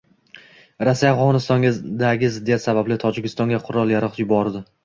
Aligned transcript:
Rossiya 0.89 1.11
Afg‘onistondagi 1.15 2.31
ziddiyat 2.39 2.65
sababli 2.65 3.01
Tojikistonga 3.07 3.63
qurol-yarog‘ 3.69 4.23
yubordi 4.25 4.69